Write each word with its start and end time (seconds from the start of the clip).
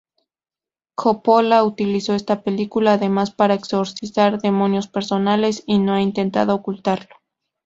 Coppola 0.95 1.61
utilizó 1.63 2.15
esta 2.15 2.41
película, 2.41 2.93
además, 2.93 3.29
para 3.29 3.53
exorcizar 3.53 4.41
demonios 4.41 4.87
personales, 4.87 5.61
y 5.67 5.77
no 5.77 5.93
ha 5.93 6.01
intentado 6.01 6.55
ocultarlo. 6.55 7.15